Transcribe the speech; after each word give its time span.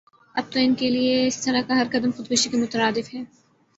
اب 0.35 0.43
تو 0.51 0.59
انکےلئے 0.59 1.27
اسطرح 1.27 1.61
کا 1.67 1.75
ہر 1.75 1.87
قدم 1.91 2.11
خودکشی 2.11 2.49
کے 2.49 2.57
مترادف 2.57 3.13
ہے 3.13 3.23